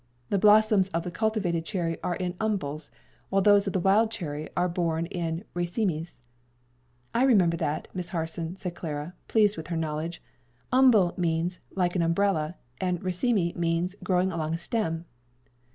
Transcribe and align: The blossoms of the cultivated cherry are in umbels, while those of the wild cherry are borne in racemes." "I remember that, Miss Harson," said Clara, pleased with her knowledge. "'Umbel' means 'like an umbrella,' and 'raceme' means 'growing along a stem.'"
The 0.29 0.39
blossoms 0.39 0.89
of 0.95 1.03
the 1.03 1.11
cultivated 1.11 1.63
cherry 1.63 2.01
are 2.01 2.15
in 2.15 2.33
umbels, 2.41 2.89
while 3.29 3.43
those 3.43 3.67
of 3.67 3.73
the 3.73 3.79
wild 3.79 4.09
cherry 4.09 4.49
are 4.57 4.67
borne 4.67 5.05
in 5.05 5.43
racemes." 5.53 6.19
"I 7.13 7.21
remember 7.23 7.55
that, 7.57 7.87
Miss 7.93 8.09
Harson," 8.09 8.55
said 8.55 8.73
Clara, 8.73 9.13
pleased 9.27 9.57
with 9.57 9.67
her 9.67 9.77
knowledge. 9.77 10.19
"'Umbel' 10.73 11.13
means 11.17 11.59
'like 11.75 11.95
an 11.95 12.01
umbrella,' 12.01 12.55
and 12.79 12.99
'raceme' 13.03 13.55
means 13.55 13.93
'growing 14.03 14.31
along 14.31 14.55
a 14.55 14.57
stem.'" 14.57 15.05